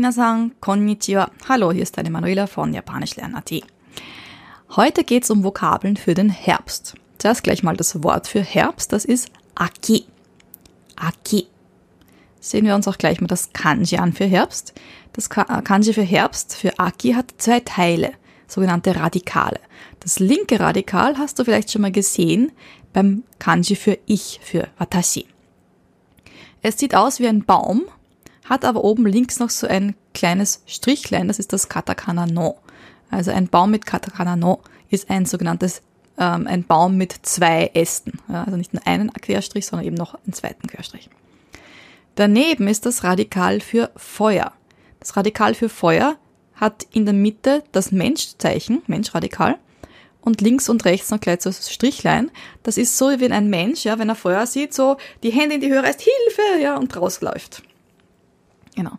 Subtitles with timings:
[0.00, 1.30] Minasan, konnichiwa.
[1.46, 3.52] Hallo, hier ist deine Manuela von Japanisch lernen.at.
[4.74, 6.94] Heute geht es um Vokabeln für den Herbst.
[7.18, 10.06] Zuerst gleich mal das Wort für Herbst, das ist Aki.
[10.96, 11.48] Aki.
[12.40, 14.72] Sehen wir uns auch gleich mal das Kanji an für Herbst.
[15.12, 18.12] Das Kanji für Herbst, für Aki, hat zwei Teile,
[18.46, 19.60] sogenannte Radikale.
[19.98, 22.52] Das linke Radikal hast du vielleicht schon mal gesehen
[22.94, 25.26] beim Kanji für Ich, für Watashi.
[26.62, 27.82] Es sieht aus wie ein Baum,
[28.50, 32.58] hat aber oben links noch so ein kleines Strichlein, das ist das Katakana no.
[33.08, 34.60] Also ein Baum mit Katakana no
[34.90, 35.82] ist ein sogenanntes,
[36.18, 38.18] ähm, ein Baum mit zwei Ästen.
[38.28, 41.08] Ja, also nicht nur einen Querstrich, sondern eben noch einen zweiten Querstrich.
[42.16, 44.52] Daneben ist das Radikal für Feuer.
[44.98, 46.16] Das Radikal für Feuer
[46.56, 49.58] hat in der Mitte das Menschzeichen, Menschradikal,
[50.22, 52.30] und links und rechts noch gleich so das Strichlein.
[52.64, 55.60] Das ist so wie ein Mensch, ja, wenn er Feuer sieht, so die Hände in
[55.60, 57.62] die Höhe reißt, Hilfe, ja, und rausläuft.
[58.80, 58.96] Genau.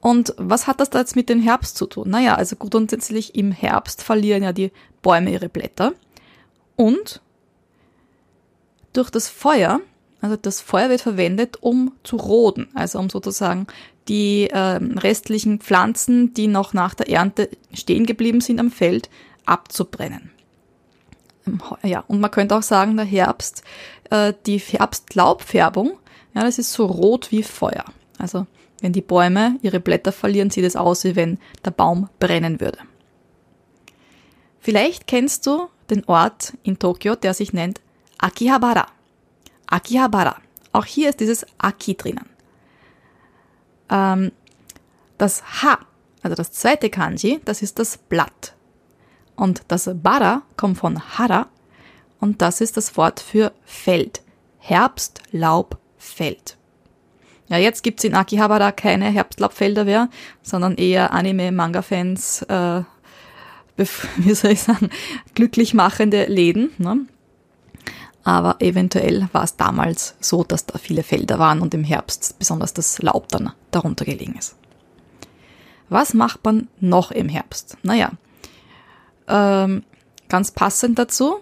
[0.00, 2.10] Und was hat das da jetzt mit dem Herbst zu tun?
[2.10, 5.92] Naja, also grundsätzlich im Herbst verlieren ja die Bäume ihre Blätter.
[6.74, 7.20] Und
[8.92, 9.80] durch das Feuer,
[10.20, 13.68] also das Feuer wird verwendet, um zu roden, also um sozusagen
[14.08, 19.10] die äh, restlichen Pflanzen, die noch nach der Ernte stehen geblieben sind am Feld,
[19.46, 20.32] abzubrennen.
[21.84, 23.62] Ja, und man könnte auch sagen, der Herbst,
[24.10, 25.92] äh, die Herbstlaubfärbung,
[26.34, 27.84] ja, das ist so rot wie Feuer.
[28.18, 28.46] Also
[28.80, 32.78] wenn die Bäume ihre Blätter verlieren, sieht es aus, wie wenn der Baum brennen würde.
[34.58, 37.80] Vielleicht kennst du den Ort in Tokio, der sich nennt
[38.18, 38.86] Akihabara.
[39.66, 40.36] Akihabara.
[40.72, 42.28] Auch hier ist dieses Aki drinnen.
[43.90, 44.32] Ähm,
[45.18, 45.78] das Ha,
[46.22, 48.54] also das zweite Kanji, das ist das Blatt.
[49.36, 51.48] Und das Bara kommt von Hara
[52.20, 54.22] und das ist das Wort für Feld.
[54.58, 56.58] Herbst, Laub, Feld.
[57.50, 60.08] Ja, jetzt gibt's in Akihabara keine Herbstlaubfelder mehr,
[60.40, 62.82] sondern eher Anime-Manga-Fans, äh,
[64.16, 64.88] wie soll ich sagen,
[65.34, 66.70] glücklich machende Läden.
[66.78, 67.06] Ne?
[68.22, 72.72] Aber eventuell war es damals so, dass da viele Felder waren und im Herbst besonders
[72.72, 74.54] das Laub dann darunter gelegen ist.
[75.88, 77.76] Was macht man noch im Herbst?
[77.82, 78.12] Naja,
[79.26, 79.82] ähm,
[80.28, 81.40] ganz passend dazu,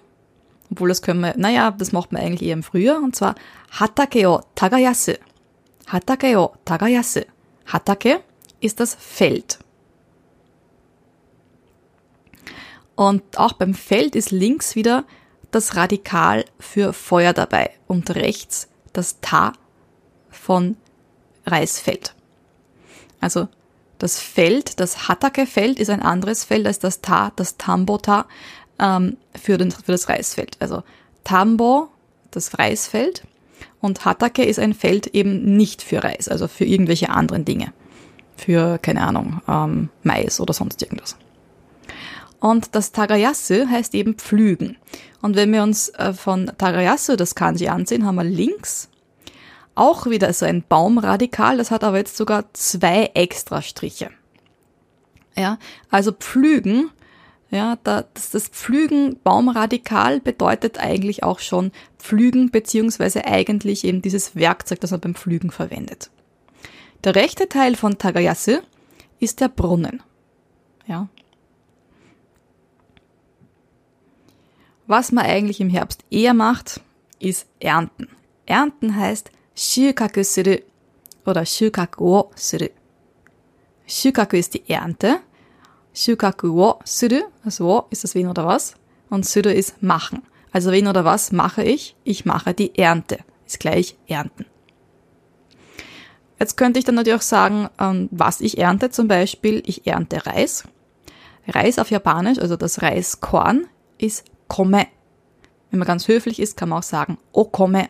[0.70, 3.34] obwohl das können wir, naja, das macht man eigentlich eher im Frühjahr, und zwar
[3.72, 5.12] Hatake o Tagayasu.
[5.88, 7.22] Hatake o tagayasu.
[7.66, 8.20] Hatake
[8.60, 9.58] ist das Feld.
[12.94, 15.04] Und auch beim Feld ist links wieder
[15.50, 19.52] das Radikal für Feuer dabei und rechts das Ta
[20.30, 20.76] von
[21.46, 22.14] Reisfeld.
[23.20, 23.48] Also
[23.98, 28.26] das Feld, das Hatake-Feld ist ein anderes Feld als das Ta, das Tambo-Ta
[28.78, 30.56] ähm, für, für das Reisfeld.
[30.60, 30.82] Also
[31.24, 31.88] Tambo,
[32.30, 33.22] das Reisfeld
[33.80, 37.72] und Hatake ist ein Feld eben nicht für Reis, also für irgendwelche anderen Dinge.
[38.36, 41.16] Für, keine Ahnung, ähm, Mais oder sonst irgendwas.
[42.40, 44.76] Und das Tagayasu heißt eben pflügen.
[45.22, 48.88] Und wenn wir uns äh, von Tagayasu das Kanji ansehen, haben wir links
[49.78, 54.10] auch wieder so ein Baumradikal, das hat aber jetzt sogar zwei extra Striche.
[55.36, 55.58] Ja,
[55.88, 56.90] also pflügen
[57.50, 64.36] ja, da, das, das Pflügen Baumradikal bedeutet eigentlich auch schon Pflügen beziehungsweise eigentlich eben dieses
[64.36, 66.10] Werkzeug, das man beim Pflügen verwendet.
[67.04, 68.58] Der rechte Teil von Tagayasu
[69.18, 70.02] ist der Brunnen.
[70.86, 71.08] Ja.
[74.86, 76.80] Was man eigentlich im Herbst eher macht,
[77.18, 78.08] ist Ernten.
[78.46, 80.56] Ernten heißt Shukaku suru
[81.24, 82.68] oder Shukaku wo suru.
[83.86, 85.20] Shukaku ist die Ernte
[85.94, 88.74] Shukaku wo suru, also wo ist das wen oder was,
[89.10, 90.22] und suru ist machen.
[90.52, 91.96] Also wen oder was mache ich?
[92.04, 93.18] Ich mache die Ernte.
[93.46, 94.46] Ist gleich ernten.
[96.38, 98.90] Jetzt könnte ich dann natürlich auch sagen, ähm, was ich ernte.
[98.90, 100.64] Zum Beispiel, ich ernte Reis.
[101.48, 103.66] Reis auf Japanisch, also das Reiskorn,
[103.96, 104.86] ist Kome.
[105.70, 107.88] Wenn man ganz höflich ist, kann man auch sagen Okome.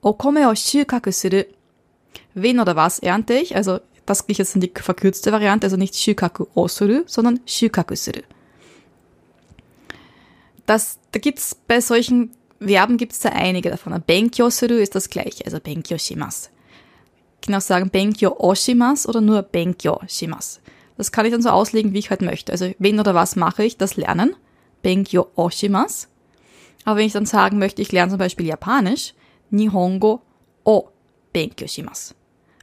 [0.00, 1.44] Okome o shukaku suru.
[2.34, 3.56] Wen oder was ernte ich?
[3.56, 8.22] Also das ist jetzt die verkürzte Variante, also nicht Shukaku osuru, sondern Shukaku suru.
[10.64, 14.02] Das, da gibt's bei solchen Verben gibt's da einige davon.
[14.06, 16.48] Benkyo suru ist das gleiche, also Benkyo shimasu.
[17.40, 20.60] Ich kann auch sagen Benkyo oshimasu oder nur Benkyo shimasu.
[20.96, 22.50] Das kann ich dann so auslegen, wie ich halt möchte.
[22.50, 23.76] Also wen oder was mache ich?
[23.76, 24.34] Das Lernen.
[24.82, 26.08] Benkyo oshimasu.
[26.84, 29.14] Aber wenn ich dann sagen möchte, ich lerne zum Beispiel Japanisch,
[29.50, 30.22] Nihongo
[30.64, 30.88] o
[31.32, 32.14] Benkyo shimasu.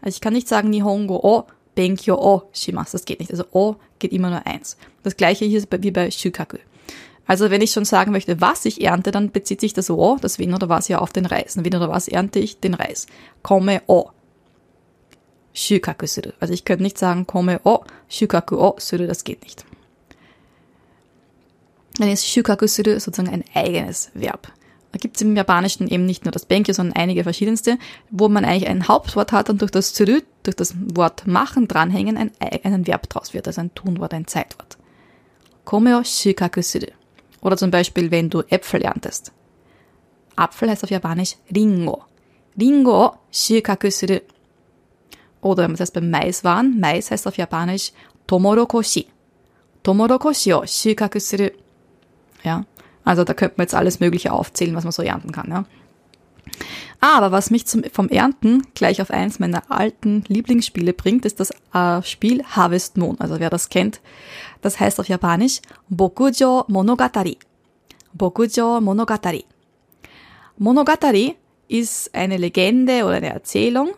[0.05, 1.43] Also ich kann nicht sagen Nihongo o
[1.75, 2.93] Benkyo o shimasu.
[2.93, 3.31] Das geht nicht.
[3.31, 4.77] Also o geht immer nur eins.
[5.03, 6.57] Das gleiche hier ist wie bei Shukaku.
[7.27, 10.39] Also wenn ich schon sagen möchte, was ich ernte, dann bezieht sich das o, das
[10.39, 11.57] wen oder was ja auf den Reis.
[11.57, 12.59] Und wen oder was ernte ich?
[12.59, 13.07] Den Reis.
[13.41, 14.11] Komme o.
[15.55, 16.31] shukaku suru.
[16.39, 19.65] Also ich könnte nicht sagen kome o shukaku o suru, das geht nicht.
[21.97, 24.51] Dann ist shukaku suru sozusagen ein eigenes Verb.
[24.95, 27.77] Da gibt es im Japanischen eben nicht nur das Benkyo, sondern einige verschiedenste,
[28.11, 32.15] wo man eigentlich ein Hauptwort hat und durch das Tsuru, durch das Wort machen dranhängen,
[32.15, 34.77] ein, ein Verb draus wird, also ein Tunwort, ein Zeitwort.
[35.65, 36.87] Kome o shikaku suru.
[37.41, 39.33] Oder zum Beispiel, wenn du Äpfel erntest.
[40.37, 42.05] Apfel heißt auf Japanisch Ringo.
[42.57, 44.19] Ringo shikaku suru.
[45.41, 47.91] Oder wenn wir das beim Mais waren, Mais heißt auf Japanisch
[48.27, 49.07] Tomorokoshi.
[49.83, 51.49] Tomorokoshi o shikaku suru.
[52.45, 52.63] Ja.
[53.05, 55.49] Also da könnte man jetzt alles Mögliche aufzählen, was man so ernten kann.
[55.49, 55.65] Ja.
[57.01, 61.51] Aber was mich zum, vom Ernten gleich auf eins meiner alten Lieblingsspiele bringt, ist das
[61.73, 63.19] äh, Spiel Harvest Moon.
[63.19, 64.01] Also wer das kennt,
[64.61, 67.37] das heißt auf Japanisch Bokujo Monogatari.
[68.13, 69.45] Bokujo Monogatari.
[70.57, 71.35] Monogatari
[71.67, 73.89] ist eine Legende oder eine Erzählung.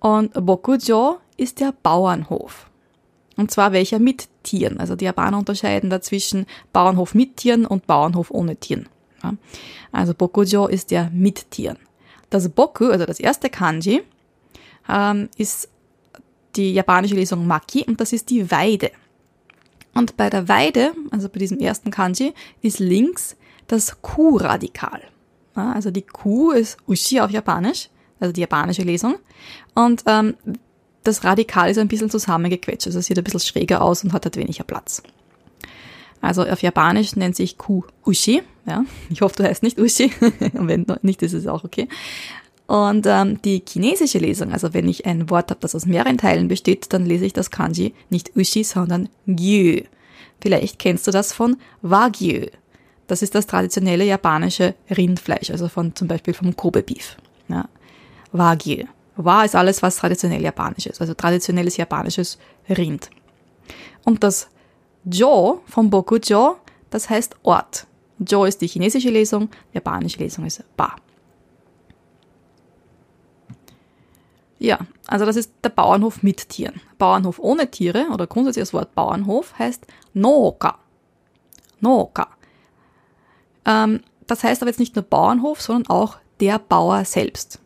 [0.00, 2.68] Und Bokujo ist der Bauernhof.
[3.36, 4.78] Und zwar welcher mit Tieren.
[4.78, 8.88] Also die Japaner unterscheiden dazwischen Bauernhof mit Tieren und Bauernhof ohne Tieren.
[9.22, 9.34] Ja.
[9.90, 11.78] Also Bokujo ist der mit Tieren.
[12.30, 14.02] Das Boku, also das erste Kanji,
[14.88, 15.68] ähm, ist
[16.56, 18.90] die japanische Lesung Maki und das ist die Weide.
[19.94, 22.32] Und bei der Weide, also bei diesem ersten Kanji,
[22.62, 23.36] ist links
[23.66, 25.02] das Ku-Radikal.
[25.56, 29.16] Ja, also die Ku ist Ushi auf Japanisch, also die japanische Lesung.
[29.74, 30.34] Und ähm,
[31.04, 34.36] das Radikal ist ein bisschen zusammengequetscht, also sieht ein bisschen schräger aus und hat halt
[34.36, 35.02] weniger Platz.
[36.20, 38.42] Also auf Japanisch nennt sich Ku Ushi.
[38.64, 40.12] Ja, ich hoffe, du heißt nicht Ushi.
[40.54, 41.88] und wenn nicht, ist es auch okay.
[42.68, 46.46] Und ähm, die chinesische Lesung, also wenn ich ein Wort habe, das aus mehreren Teilen
[46.46, 49.82] besteht, dann lese ich das Kanji nicht Ushi, sondern Gyu.
[50.40, 52.46] Vielleicht kennst du das von Wagyu.
[53.08, 57.16] Das ist das traditionelle japanische Rindfleisch, also von zum Beispiel vom Kobe Beef.
[57.48, 57.68] Ja.
[58.30, 58.84] Wagyu.
[59.16, 62.38] Wa ist alles, was traditionell japanisch ist, also traditionelles japanisches
[62.68, 63.10] Rind.
[64.04, 64.48] Und das
[65.04, 66.56] Jo vom Bokujo,
[66.90, 67.86] das heißt Ort.
[68.18, 70.96] Jo ist die chinesische Lesung, die japanische Lesung ist Ba.
[74.58, 74.78] Ja,
[75.08, 76.80] also das ist der Bauernhof mit Tieren.
[76.96, 80.78] Bauernhof ohne Tiere oder grundsätzlich das Wort Bauernhof heißt Nooka.
[81.80, 82.28] Nooka.
[83.64, 87.61] Ähm, das heißt aber jetzt nicht nur Bauernhof, sondern auch der Bauer selbst.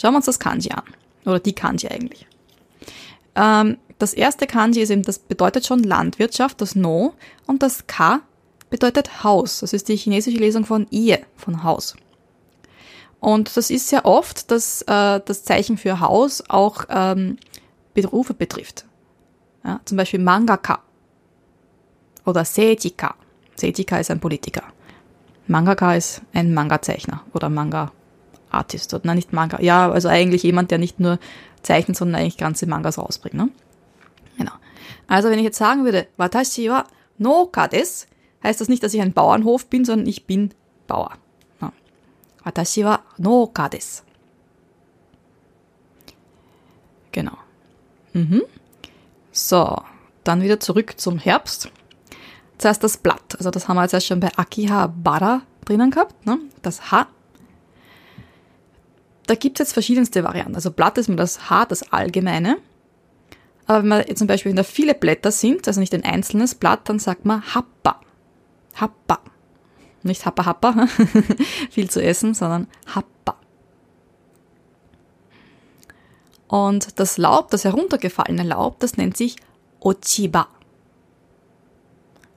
[0.00, 0.82] Schauen wir uns das Kanji an.
[1.26, 2.26] Oder die Kanji eigentlich.
[3.34, 7.12] Ähm, das erste Kanji ist eben, das bedeutet schon Landwirtschaft, das No.
[7.46, 8.20] Und das Ka
[8.70, 9.60] bedeutet Haus.
[9.60, 11.96] Das ist die chinesische Lesung von Ie, von Haus.
[13.18, 17.36] Und das ist sehr oft, dass äh, das Zeichen für Haus auch ähm,
[17.92, 18.86] Berufe betrifft.
[19.62, 20.78] Ja, zum Beispiel Mangaka
[22.24, 23.14] oder Seijika.
[23.54, 24.62] Seijika ist ein Politiker.
[25.46, 27.92] Mangaka ist ein Manga-Zeichner oder Manga
[28.50, 29.60] Artist oder nein, nicht Manga.
[29.60, 31.18] Ja, also eigentlich jemand, der nicht nur
[31.62, 33.34] zeichnet, sondern eigentlich ganze Mangas rausbringt.
[33.34, 33.48] Ne?
[34.36, 34.52] Genau.
[35.06, 36.84] Also wenn ich jetzt sagen würde, Watashi wa
[37.18, 38.06] Noka des,
[38.42, 40.52] heißt das nicht, dass ich ein Bauernhof bin, sondern ich bin
[40.86, 41.12] Bauer.
[41.60, 41.72] Ja.
[42.44, 44.02] Watashi wa Noka des.
[47.12, 47.36] Genau.
[48.12, 48.42] Mhm.
[49.32, 49.76] So,
[50.24, 51.70] dann wieder zurück zum Herbst.
[52.58, 53.36] Zuerst das Blatt.
[53.38, 56.26] Also das haben wir jetzt erst schon bei Akiha Bara drinnen gehabt.
[56.26, 56.38] Ne?
[56.62, 57.06] Das H
[59.30, 60.56] da gibt es jetzt verschiedenste Varianten.
[60.56, 62.56] Also Blatt ist mir das Haar, das Allgemeine.
[63.64, 66.88] Aber wenn man zum Beispiel, wenn da viele Blätter sind, also nicht ein einzelnes Blatt,
[66.88, 68.00] dann sagt man Happa.
[68.74, 69.20] Happa.
[70.02, 70.88] Nicht Happa Happa,
[71.70, 73.36] viel zu essen, sondern Happa.
[76.48, 79.36] Und das Laub, das heruntergefallene Laub, das nennt sich
[79.78, 80.48] Ochiba.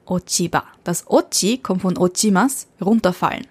[0.06, 0.66] Ochiba.
[0.84, 3.48] Das Ochi kommt von Ochimas, runterfallen.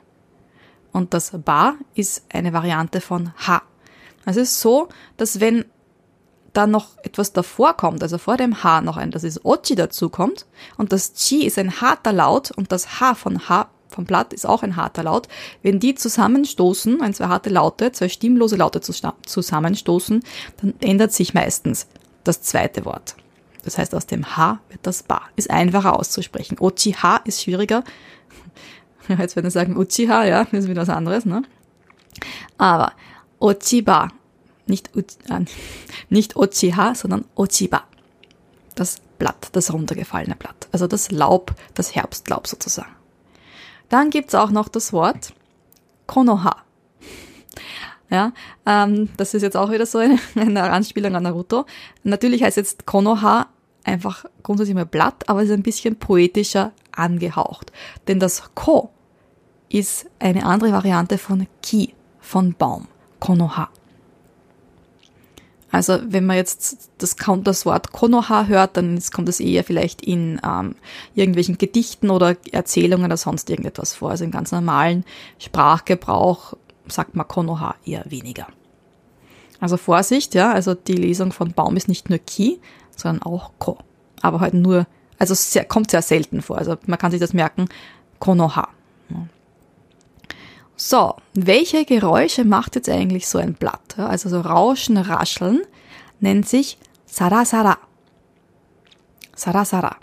[0.93, 3.63] Und das Ba ist eine Variante von Ha.
[4.25, 5.65] Es ist so, dass wenn
[6.53, 10.11] da noch etwas davor kommt, also vor dem H noch ein, das ist Ochi dazu
[10.11, 10.47] kommt
[10.77, 14.47] und das Chi ist ein harter Laut und das H von H vom Blatt ist
[14.47, 15.29] auch ein harter Laut.
[15.63, 20.23] Wenn die zusammenstoßen, ein zwei harte Laute, zwei stimmlose Laute zusammenstoßen,
[20.61, 21.87] dann ändert sich meistens
[22.25, 23.17] das zweite Wort.
[23.65, 25.23] Das heißt, aus dem H wird das Ba.
[25.37, 26.59] Ist einfacher auszusprechen.
[26.59, 27.85] Ochi H ist schwieriger,
[29.19, 31.43] Jetzt werden wir sagen Uchiha, ja, das ist wieder was anderes, ne?
[32.59, 32.93] Aber
[33.39, 34.09] Ochiba,
[34.67, 35.45] nicht, äh,
[36.09, 37.85] nicht Ochiha, sondern Ochiba.
[38.75, 40.69] Das Blatt, das runtergefallene Blatt.
[40.73, 42.95] Also das Laub, das Herbstlaub sozusagen.
[43.89, 45.33] Dann gibt's auch noch das Wort
[46.07, 46.57] Konoha.
[48.11, 48.33] Ja,
[48.67, 51.67] ähm, das ist jetzt auch wieder so eine, eine Anspielung an Naruto.
[52.03, 53.49] Natürlich heißt jetzt Konoha
[53.85, 57.73] einfach grundsätzlich mal Blatt, aber es ist ein bisschen poetischer angehaucht.
[58.09, 58.91] Denn das Ko
[59.69, 62.89] ist eine andere Variante von Ki, von Baum,
[63.21, 63.69] Konoha.
[65.71, 70.39] Also wenn man jetzt das, das Wort Konoha hört, dann kommt es eher vielleicht in
[70.47, 70.75] ähm,
[71.15, 74.11] irgendwelchen Gedichten oder Erzählungen oder sonst irgendetwas vor.
[74.11, 75.05] Also im ganz normalen
[75.39, 76.55] Sprachgebrauch
[76.89, 78.49] sagt man Konoha eher weniger.
[79.61, 82.61] Also Vorsicht, ja, also die Lesung von Baum ist nicht nur Ki,
[82.95, 83.79] sondern auch Ko.
[84.21, 84.87] Aber halt nur,
[85.23, 86.59] also sehr, kommt sehr selten vor.
[86.59, 87.69] Also man kann sich das merken,
[88.19, 88.69] Konoha.
[90.75, 93.97] So, welche Geräusche macht jetzt eigentlich so ein Blatt?
[93.99, 95.63] Also so Rauschen, Rascheln
[96.19, 96.77] nennt sich
[97.07, 97.79] Sarasara.
[99.37, 99.95] Sarasara.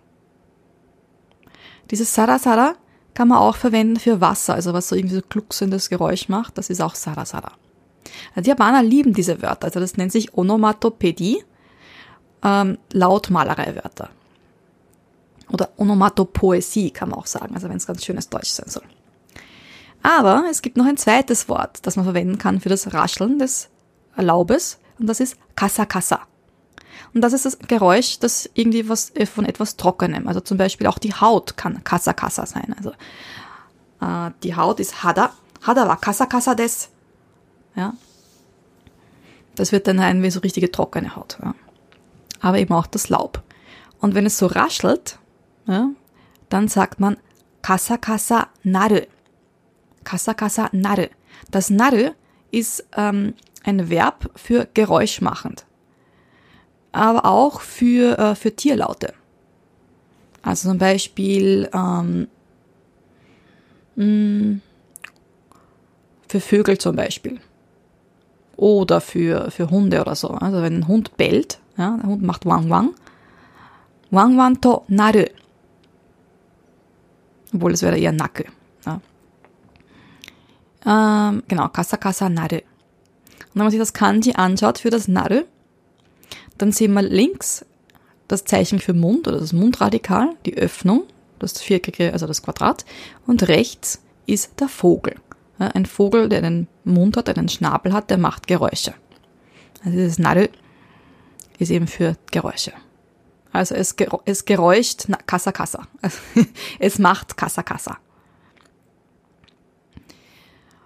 [1.91, 2.75] Dieses Sarasara
[3.13, 6.69] kann man auch verwenden für Wasser, also was so irgendwie so glucksendes Geräusch macht, das
[6.69, 7.51] ist auch Sarasara.
[8.35, 11.43] Also die Japaner lieben diese Wörter, also das nennt sich Onomatopädie,
[12.41, 14.11] ähm, Lautmalerei-Wörter.
[15.51, 18.83] Oder Onomatopoesie kann man auch sagen, also wenn es ganz schönes Deutsch sein soll.
[20.01, 23.69] Aber es gibt noch ein zweites Wort, das man verwenden kann für das Rascheln des
[24.15, 26.21] Laubes und das ist Kassa Kassa.
[27.13, 30.87] Und das ist das Geräusch, das irgendwie was äh, von etwas Trockenem, also zum Beispiel
[30.87, 32.75] auch die Haut kann Kassa Kassa sein.
[32.77, 32.91] Also
[34.01, 35.31] äh, die Haut ist Hada,
[35.65, 36.89] Hada wa Kassa Kassa des.
[37.75, 37.93] Ja.
[39.55, 41.37] Das wird dann ein wie so richtige trockene Haut.
[41.41, 41.55] Ja.
[42.41, 43.41] Aber eben auch das Laub.
[43.99, 45.18] Und wenn es so raschelt,
[45.69, 45.89] ja,
[46.49, 47.15] dann sagt man
[47.61, 49.01] Kassa Kassa Naru.
[50.03, 51.05] Kasa kasa naru.
[51.51, 52.11] Das naru
[52.51, 53.33] ist ähm,
[53.63, 55.65] ein Verb für geräuschmachend,
[56.91, 59.13] aber auch für, äh, für Tierlaute.
[60.41, 62.27] Also zum Beispiel ähm,
[63.95, 64.61] mh, mm,
[66.27, 67.39] für Vögel zum Beispiel.
[68.55, 70.29] Oder für, für Hunde oder so.
[70.29, 72.95] Also wenn ein Hund bellt, ja, der Hund macht Wang Wang.
[74.11, 75.25] Wang Wang to naru.
[77.53, 78.45] Obwohl es wäre eher Nacke.
[78.85, 79.01] Ja.
[80.85, 82.55] Ähm, genau, Kasa Kasa Naru.
[82.55, 85.41] Und wenn man sich das Kanji anschaut für das Naru,
[86.57, 87.65] dann sehen wir links
[88.27, 91.03] das Zeichen für Mund oder das Mundradikal, die Öffnung,
[91.39, 92.85] das viereckige, also das Quadrat,
[93.25, 95.15] und rechts ist der Vogel.
[95.57, 98.93] ein Vogel, der einen Mund hat, einen Schnabel hat, der macht Geräusche.
[99.83, 100.47] Also dieses Naru
[101.57, 102.71] ist eben für Geräusche.
[103.51, 105.87] Also es, es geräuscht Kassa Kassa.
[106.79, 107.97] es macht Kassa Kassa.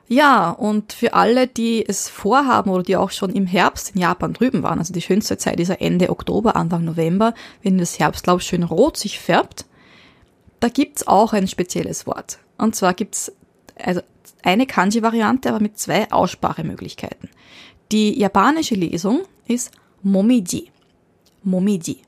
[0.08, 4.34] Ja, und für alle, die es vorhaben oder die auch schon im Herbst in Japan
[4.34, 8.41] drüben waren, also die schönste Zeit ist ja Ende Oktober, Anfang November, wenn das Herbstlaub
[8.41, 9.65] schön rot sich färbt,
[10.60, 12.39] da gibt's auch ein spezielles Wort.
[12.58, 13.32] Und zwar gibt's
[13.75, 14.01] also
[14.43, 17.29] eine Kanji-Variante, aber mit zwei Aussprachemöglichkeiten.
[17.91, 19.72] Die japanische Lesung ist
[20.03, 20.72] Momiji.
[21.43, 22.01] Momiji.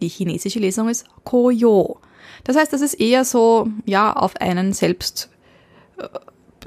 [0.00, 1.98] Die chinesische Lesung ist Koyo.
[2.44, 5.30] Das heißt, das ist eher so, ja, auf einen selbst
[5.98, 6.08] äh,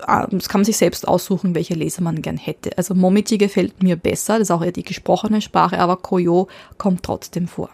[0.08, 2.78] Ah, das kann man sich selbst aussuchen, welche Leser man gern hätte.
[2.78, 6.48] Also Momiji gefällt mir besser, das ist auch eher die gesprochene Sprache, aber Koyo
[6.78, 7.70] kommt trotzdem vor.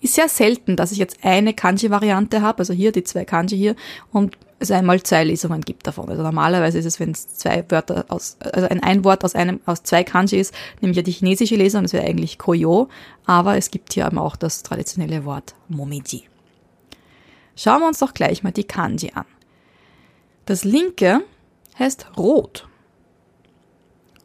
[0.00, 3.74] Ist sehr selten, dass ich jetzt eine Kanji-Variante habe, also hier die zwei Kanji hier,
[4.12, 6.08] und es einmal zwei Lesungen gibt davon.
[6.08, 9.60] Also normalerweise ist es, wenn es zwei Wörter aus, also ein, ein Wort aus einem,
[9.66, 12.88] aus zwei Kanji ist, nämlich ja die chinesische Lesung, das wäre eigentlich Koyo,
[13.26, 16.24] aber es gibt hier eben auch das traditionelle Wort Momiji.
[17.56, 19.26] Schauen wir uns doch gleich mal die Kanji an.
[20.46, 21.22] Das linke
[21.78, 22.68] heißt rot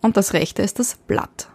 [0.02, 1.50] und das rechte ist das Blatt.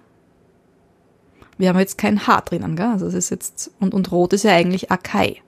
[1.57, 2.87] Wir haben jetzt kein H drinnen, gell?
[2.87, 5.43] Also es ist jetzt, und, und rot ist ja eigentlich Akai.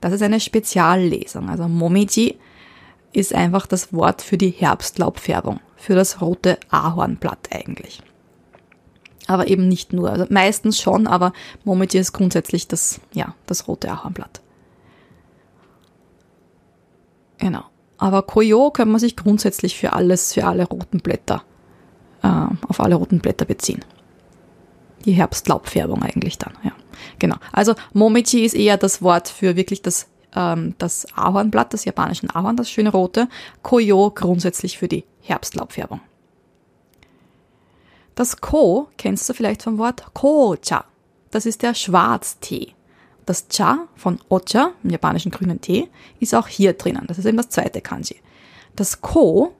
[0.00, 1.48] Das ist eine Speziallesung.
[1.48, 2.38] Also Momiji
[3.12, 8.02] ist einfach das Wort für die Herbstlaubfärbung, für das rote Ahornblatt eigentlich.
[9.26, 11.32] Aber eben nicht nur, also meistens schon, aber
[11.64, 14.40] Momiji ist grundsätzlich das, ja, das rote Ahornblatt.
[17.38, 17.64] Genau.
[17.98, 21.42] Aber Koyo kann man sich grundsätzlich für alles, für alle roten Blätter,
[22.22, 23.84] äh, auf alle roten Blätter beziehen.
[25.04, 26.72] Die Herbstlaubfärbung eigentlich dann, ja.
[27.18, 27.36] Genau.
[27.52, 32.56] Also Momichi ist eher das Wort für wirklich das, ähm, das Ahornblatt, das japanischen Ahorn,
[32.56, 33.28] das schöne rote.
[33.62, 36.00] Koyo grundsätzlich für die Herbstlaubfärbung.
[38.14, 40.84] Das Ko kennst du vielleicht vom Wort Kocha.
[41.30, 42.74] Das ist der Schwarztee.
[43.26, 47.04] Das Cha von Ocha, im japanischen grünen Tee, ist auch hier drinnen.
[47.06, 48.16] Das ist eben das zweite Kanji.
[48.74, 49.52] Das Ko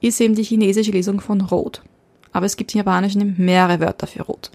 [0.00, 1.82] ist eben die chinesische Lesung von Rot.
[2.32, 4.50] Aber es gibt im Japanischen mehrere Wörter für Rot.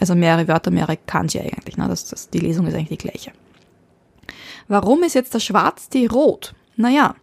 [0.00, 1.76] Also mehrere Wörter, mehrere Kanji eigentlich.
[1.76, 1.86] Ne?
[1.86, 3.32] Das, das, die Lesung ist eigentlich die gleiche.
[4.68, 6.54] Warum ist jetzt der Schwarztee rot?
[6.76, 7.14] Naja,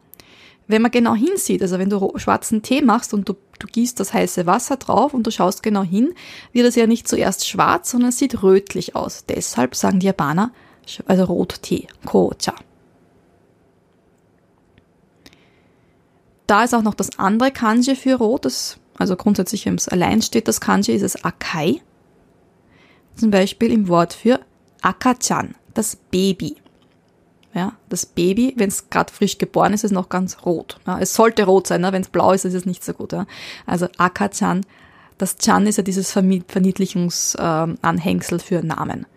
[0.68, 4.14] wenn man genau hinsieht, also wenn du schwarzen Tee machst und du, du gießt das
[4.14, 6.14] heiße Wasser drauf und du schaust genau hin,
[6.52, 9.26] wird es ja nicht zuerst schwarz, sondern es sieht rötlich aus.
[9.26, 10.52] Deshalb sagen die Japaner,
[11.06, 12.54] also Rottee, Kocha.
[16.48, 20.22] Da ist auch noch das andere Kanji für Rot, das also grundsätzlich, wenn es allein
[20.22, 21.82] steht, das Kanji, ist es Akai.
[23.16, 24.40] Zum Beispiel im Wort für
[24.82, 26.58] Akachan, das Baby.
[27.58, 30.80] Ja, das Baby, wenn es gerade frisch geboren ist, ist noch ganz rot.
[30.86, 31.92] Ja, es sollte rot sein, ne?
[31.92, 33.14] wenn es blau ist, ist es nicht so gut.
[33.14, 33.26] Ja?
[33.66, 34.64] Also Akachan,
[35.18, 39.08] das Chan ist ja dieses Verniedlichungsanhängsel äh, für Namen.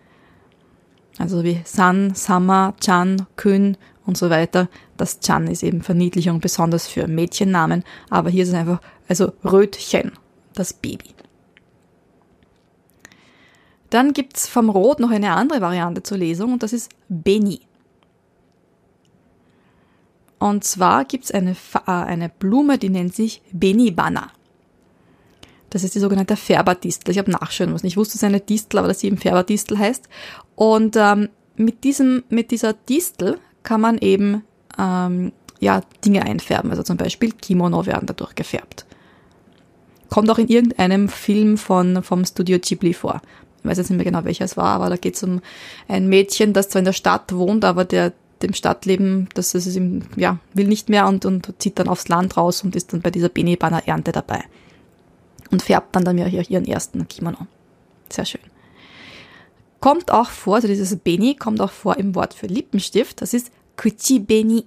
[1.19, 4.69] Also wie San, Sama, Chan, Kun und so weiter.
[4.97, 7.83] Das Chan ist eben Verniedlichung, besonders für Mädchennamen.
[8.09, 10.13] Aber hier ist es einfach, also Rötchen,
[10.55, 11.13] das Baby.
[13.91, 17.61] Dann gibt's vom Rot noch eine andere Variante zur Lesung und das ist Beni.
[20.41, 24.31] Und zwar gibt's eine, äh, eine Blume, die nennt sich Benibana.
[25.69, 27.11] Das ist die sogenannte Färberdistel.
[27.11, 27.85] Ich habe nachschauen müssen.
[27.85, 30.09] Ich wusste, es ist eine Distel, aber dass sie eben Färberdistel heißt.
[30.55, 34.43] Und ähm, mit, diesem, mit dieser Distel kann man eben
[34.79, 36.71] ähm, ja, Dinge einfärben.
[36.71, 38.87] Also zum Beispiel Kimono werden dadurch gefärbt.
[40.09, 43.21] Kommt auch in irgendeinem Film von, vom Studio Ghibli vor.
[43.59, 45.39] Ich weiß jetzt nicht mehr genau, welcher es war, aber da geht es um
[45.87, 50.03] ein Mädchen, das zwar in der Stadt wohnt, aber der, dem Stadtleben, das ist ihm,
[50.15, 53.11] ja, will nicht mehr und, und zieht dann aufs Land raus und ist dann bei
[53.11, 54.43] dieser Benibana-Ernte dabei.
[55.51, 57.47] Und färbt dann dann ja ihren ersten Kimono.
[58.09, 58.41] Sehr schön.
[59.79, 63.51] Kommt auch vor, also dieses Beni kommt auch vor im Wort für Lippenstift, das ist
[63.75, 64.65] Kuchi Beni.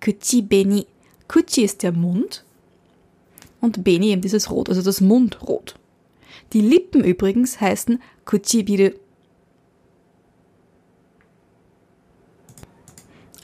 [0.00, 0.86] Kuchi Beni.
[1.28, 2.44] Kuchi ist der Mund
[3.60, 5.76] und Beni eben dieses Rot, also das Mundrot.
[6.52, 8.90] Die Lippen übrigens heißen Kuchibiru.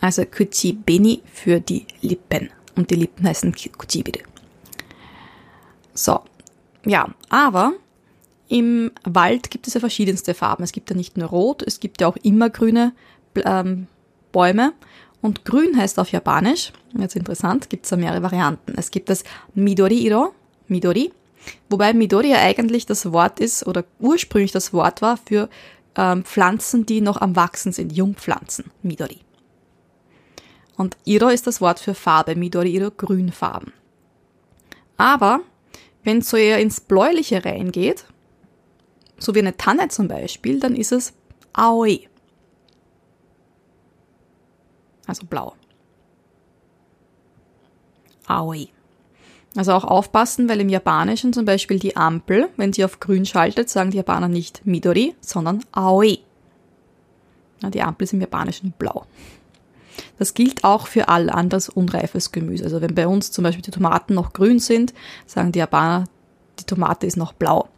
[0.01, 2.51] Also Kuchibeni für die Lippen.
[2.77, 4.21] Und die Lippen heißen Kuchibiru.
[5.95, 6.21] So.
[6.85, 7.73] Ja, aber
[8.49, 10.63] im Wald gibt es ja verschiedenste Farben.
[10.63, 12.93] Es gibt ja nicht nur rot, es gibt ja auch immergrüne
[13.45, 13.89] ähm,
[14.33, 14.73] Bäume.
[15.21, 18.75] Und grün heißt auf Japanisch, jetzt interessant, gibt es ja mehrere Varianten.
[18.77, 20.33] Es gibt das Midori-iro,
[20.69, 21.13] Midori,
[21.69, 25.49] wobei Midori ja eigentlich das Wort ist oder ursprünglich das Wort war für
[25.97, 29.19] ähm, Pflanzen, die noch am Wachsen sind, Jungpflanzen, Midori.
[30.79, 33.73] Und Iro ist das Wort für Farbe, Midori Iro, Grünfarben.
[34.97, 35.41] Aber
[36.05, 38.07] wenn es so eher ins Bläuliche reingeht,
[39.19, 41.13] so wie eine Tanne zum Beispiel, dann ist es
[41.53, 42.09] Aoi.
[45.07, 45.55] Also blau.
[48.27, 48.69] Aoi.
[49.57, 53.69] Also auch aufpassen, weil im Japanischen zum Beispiel die Ampel, wenn sie auf grün schaltet,
[53.69, 56.19] sagen die Japaner nicht Midori, sondern Aoi.
[57.63, 59.07] Ja, die Ampel ist im Japanischen blau.
[60.19, 62.65] Das gilt auch für all anderes unreifes Gemüse.
[62.65, 64.95] Also wenn bei uns zum Beispiel die Tomaten noch grün sind,
[65.27, 66.05] sagen die Japaner,
[66.59, 67.69] die Tomate ist noch blau.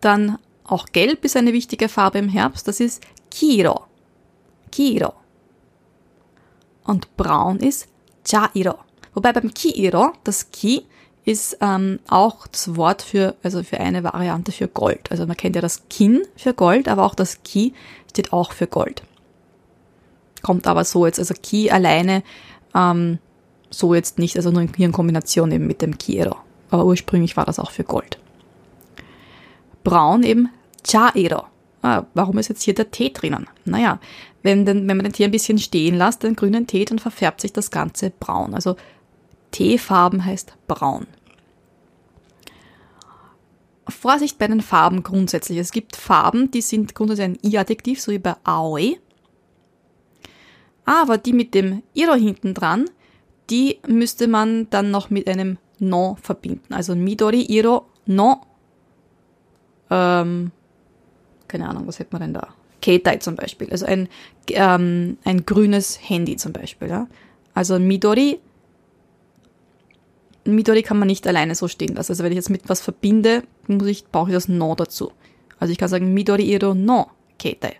[0.00, 3.84] Dann auch gelb ist eine wichtige Farbe im Herbst, das ist Kiro.
[4.70, 5.12] Kiro.
[6.84, 7.88] Und braun ist
[8.24, 8.78] Chairo.
[9.14, 10.84] Wobei beim Kiiro, das Ki
[11.24, 15.10] ist ähm, auch das Wort für, also für eine Variante für Gold.
[15.10, 17.74] Also man kennt ja das Kin für Gold, aber auch das Ki
[18.10, 19.02] steht auch für Gold.
[20.42, 22.22] Kommt aber so jetzt, also Ki alleine
[22.74, 23.18] ähm,
[23.70, 26.36] so jetzt nicht, also nur hier in Kombination eben mit dem Kiero.
[26.70, 28.18] Aber ursprünglich war das auch für Gold.
[29.84, 30.48] Braun eben
[30.84, 31.44] Chairo.
[31.82, 33.48] Ah, warum ist jetzt hier der Tee drinnen?
[33.64, 33.98] Naja,
[34.42, 37.40] wenn, den, wenn man den Tee ein bisschen stehen lässt, den grünen Tee, dann verfärbt
[37.40, 38.54] sich das Ganze braun.
[38.54, 38.76] Also
[39.50, 41.06] Teefarben heißt braun.
[43.88, 45.58] Vorsicht bei den Farben grundsätzlich.
[45.58, 48.98] Es gibt Farben, die sind grundsätzlich ein I-Adjektiv, so wie bei Aoi.
[50.84, 52.90] Aber die mit dem Iro hinten dran,
[53.50, 56.74] die müsste man dann noch mit einem No verbinden.
[56.74, 58.40] Also Midori, Iro, No.
[59.90, 60.50] Ähm,
[61.48, 62.48] keine Ahnung, was hätte man denn da?
[62.80, 63.70] Keitai zum Beispiel.
[63.70, 64.08] Also ein,
[64.48, 66.88] ähm, ein grünes Handy zum Beispiel.
[66.88, 67.08] Ja?
[67.54, 68.40] Also Midori,
[70.44, 72.12] Midori kann man nicht alleine so stehen lassen.
[72.12, 75.12] Also wenn ich jetzt mit was verbinde, muss ich, brauche ich das No dazu.
[75.58, 77.76] Also ich kann sagen Midori Iro no Keitai.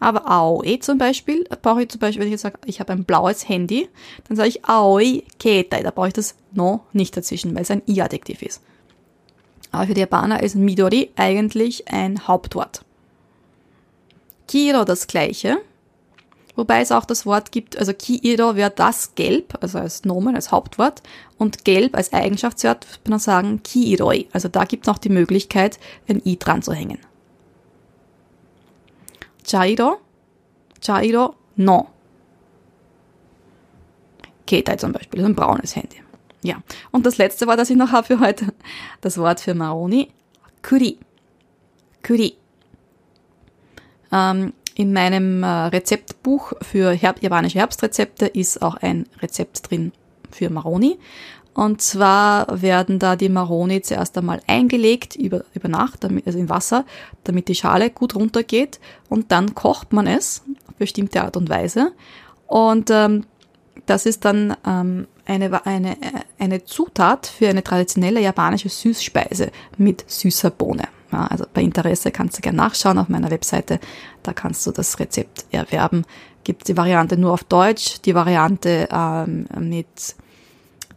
[0.00, 3.04] Aber Aoi zum Beispiel, brauche ich zum Beispiel, wenn ich jetzt sage, ich habe ein
[3.04, 3.88] blaues Handy,
[4.26, 5.82] dann sage ich Aoi Keitai.
[5.82, 8.62] Da brauche ich das No nicht dazwischen, weil es ein I-Adjektiv ist.
[9.70, 12.82] Aber für die Japaner ist Midori eigentlich ein Hauptwort.
[14.48, 15.58] Kiro das gleiche,
[16.56, 20.50] wobei es auch das Wort gibt, also Kiro wäre das Gelb, also als Nomen, als
[20.50, 21.02] Hauptwort,
[21.38, 24.26] und Gelb als Eigenschaftswort würde man sagen Kiroi.
[24.32, 26.98] Also da gibt es noch die Möglichkeit, ein I dran zu hängen.
[29.50, 29.98] Chairo,
[30.80, 31.88] Chairo, no.
[34.46, 35.96] Ketai zum Beispiel, ein braunes Handy.
[36.42, 38.54] Ja, und das letzte Wort, das ich noch habe für heute,
[39.00, 40.08] das Wort für Maroni,
[40.62, 40.98] Kuri.
[42.06, 42.36] Kuri.
[44.12, 49.92] Ähm, in meinem äh, Rezeptbuch für Herb japanische Herbstrezepte ist auch ein Rezept drin
[50.30, 50.98] für Maroni.
[51.54, 56.84] Und zwar werden da die Maroni zuerst einmal eingelegt über, über Nacht, also in Wasser,
[57.24, 58.80] damit die Schale gut runtergeht.
[59.08, 61.92] Und dann kocht man es auf bestimmte Art und Weise.
[62.46, 63.24] Und ähm,
[63.86, 65.96] das ist dann ähm, eine, eine,
[66.38, 70.84] eine Zutat für eine traditionelle japanische Süßspeise mit süßer Bohne.
[71.12, 73.80] Ja, also bei Interesse kannst du gerne nachschauen auf meiner Webseite.
[74.22, 76.04] Da kannst du das Rezept erwerben.
[76.44, 80.14] Gibt die Variante nur auf Deutsch, die Variante ähm, mit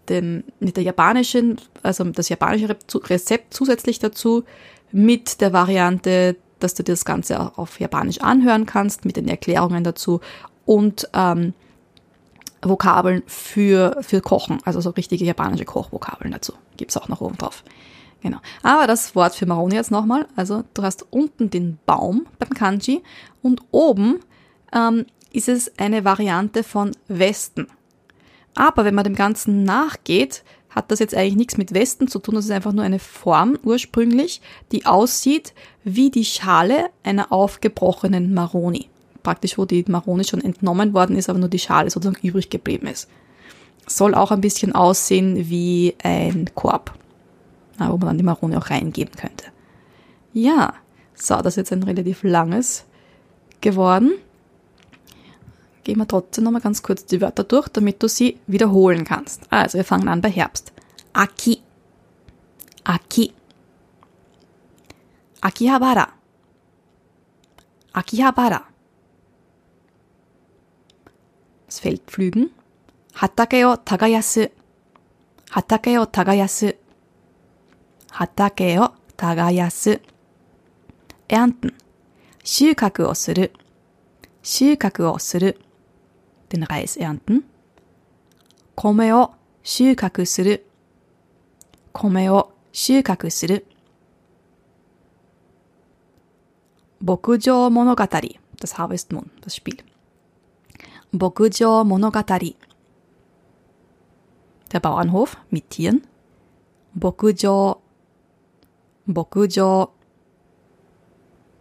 [0.09, 2.75] dem, mit der japanischen, also das japanische
[3.09, 4.43] Rezept zusätzlich dazu,
[4.91, 9.27] mit der Variante, dass du dir das Ganze auch auf Japanisch anhören kannst, mit den
[9.27, 10.21] Erklärungen dazu
[10.65, 11.53] und ähm,
[12.61, 16.53] Vokabeln für, für Kochen, also so richtige japanische Kochvokabeln dazu.
[16.77, 17.63] Gibt's auch noch oben drauf.
[18.21, 18.37] Genau.
[18.61, 20.27] Aber das Wort für Maroni jetzt nochmal.
[20.37, 23.03] Also du hast unten den Baum beim Kanji
[23.41, 24.21] und oben
[24.71, 27.67] ähm, ist es eine Variante von Westen.
[28.55, 32.35] Aber wenn man dem Ganzen nachgeht, hat das jetzt eigentlich nichts mit Westen zu tun.
[32.35, 38.89] Das ist einfach nur eine Form ursprünglich, die aussieht wie die Schale einer aufgebrochenen Maroni.
[39.21, 42.87] Praktisch, wo die Maroni schon entnommen worden ist, aber nur die Schale sozusagen übrig geblieben
[42.87, 43.07] ist.
[43.85, 46.93] Soll auch ein bisschen aussehen wie ein Korb,
[47.77, 49.45] wo man dann die Maroni auch reingeben könnte.
[50.33, 50.73] Ja,
[51.13, 52.85] so, das ist jetzt ein relativ langes
[53.61, 54.13] geworden
[55.84, 59.42] gehen wir trotzdem nochmal ganz kurz die Wörter durch, damit du sie wiederholen kannst.
[59.50, 60.72] Also, wir fangen an bei Herbst.
[61.12, 61.62] Aki.
[62.84, 63.32] Aki.
[65.40, 66.08] Akihabara.
[67.92, 68.64] Akihabara.
[71.66, 72.50] Das Feld pflügen.
[73.14, 74.48] Hatake o tagayasu.
[75.50, 76.72] Hatake o tagayasu.
[78.12, 79.98] Hatake o tagayasu.
[81.28, 81.74] Ernten.
[82.50, 83.52] 収穫をする。
[84.42, 85.58] 収穫をする。
[86.53, 87.43] Den Reis ernten.
[88.75, 90.65] 米を収穫する。
[91.91, 93.65] 米を収穫する。
[97.01, 99.83] 牧場物語 das Harvest Moon, das Spiel.
[101.11, 102.23] 牧場物語
[104.71, 106.03] der Bauernhof mit Tieren.
[106.93, 107.81] 牧場
[109.07, 109.89] 牧場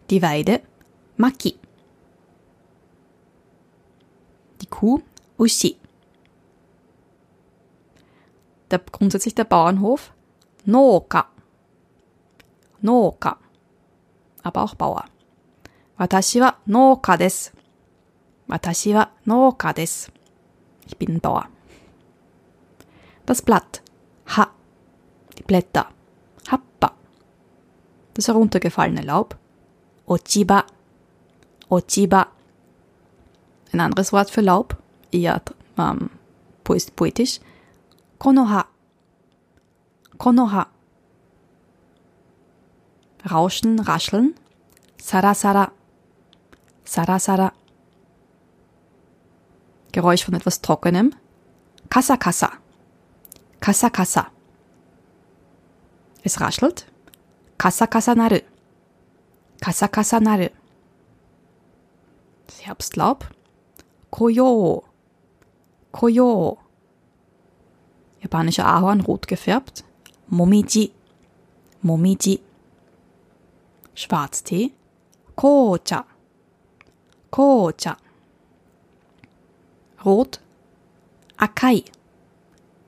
[0.09, 0.61] die Weide,
[1.17, 1.62] Maki.
[4.65, 5.01] Kuh
[5.37, 5.77] Ushi.
[8.71, 10.13] Der, grundsätzlich der Bauernhof
[10.65, 11.27] Nooka.
[12.81, 13.37] Nooka.
[14.43, 15.05] Aber auch Bauer.
[15.97, 17.51] Watashi wa Nooka desu.
[18.47, 20.11] Watashi wa Nooka desu.
[20.85, 21.47] Ich bin ein Bauer.
[23.25, 23.81] Das Blatt.
[24.35, 24.47] Ha.
[25.37, 25.87] Die Blätter.
[26.49, 26.93] Happa.
[28.13, 29.37] Das heruntergefallene Laub.
[30.05, 30.65] Ochiba.
[31.69, 32.27] Ochiba.
[33.73, 34.77] Ein anderes Wort für Laub,
[35.11, 35.41] eher
[35.79, 36.11] ähm,
[36.63, 37.39] poetisch.
[38.19, 38.65] Konoha.
[40.19, 40.67] Konoha.
[43.29, 44.35] Rauschen, rascheln.
[45.01, 45.71] Sarasara.
[46.85, 47.51] Sarasara.
[49.91, 51.15] Geräusch von etwas Trockenem.
[51.89, 52.51] Kassa kassa.
[56.23, 56.85] Es raschelt.
[57.57, 58.39] Kassa kassa naru.
[59.61, 60.49] Kassa kassa naru.
[62.45, 63.25] Das Herbstlaub.
[64.13, 64.83] Koyo.
[65.91, 66.57] Koyo.
[68.21, 69.83] Japanischer Ahorn, rot gefärbt.
[70.27, 70.91] Momiji.
[71.81, 72.39] Momiji.
[73.95, 74.71] Schwarztee.
[75.35, 76.05] Kocha.
[77.31, 77.97] Kocha.
[80.05, 80.39] Rot.
[81.37, 81.83] Akai.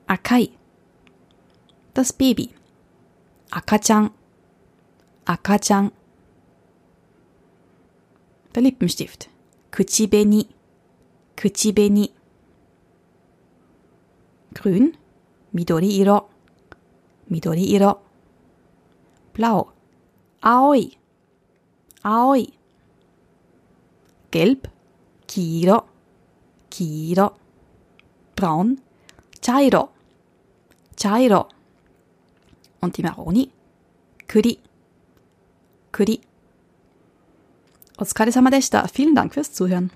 [0.06, 0.52] Akai.
[1.94, 2.50] Das Baby.
[3.50, 4.10] Akachan.
[5.24, 5.90] Akachan.
[8.54, 9.28] Der Lippenstift.
[9.72, 10.55] Kuchibeni.
[11.35, 12.11] 口紅
[14.53, 14.93] grün
[15.53, 16.29] 緑色
[17.29, 18.01] 緑色
[19.33, 19.67] blau
[20.41, 20.97] 青い
[22.03, 22.53] 青い
[24.31, 24.69] gelb
[25.27, 25.85] 黄色
[26.69, 27.33] 黄色
[28.35, 28.77] braun
[29.41, 29.89] 茶色
[30.95, 31.47] 茶色
[32.81, 33.51] und die Maroni
[34.27, 34.59] 栗
[35.91, 36.21] 栗
[37.97, 38.87] お疲れ様でした。
[38.87, 39.91] Vielen Dank fürs Zuhören.